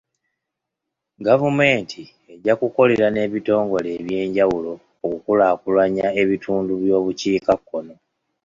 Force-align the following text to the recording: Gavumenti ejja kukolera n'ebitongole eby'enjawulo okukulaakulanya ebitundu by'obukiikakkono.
Gavumenti 1.25 2.01
ejja 2.33 2.53
kukolera 2.59 3.07
n'ebitongole 3.11 3.89
eby'enjawulo 3.99 4.71
okukulaakulanya 5.05 6.05
ebitundu 6.21 6.73
by'obukiikakkono. 6.81 7.93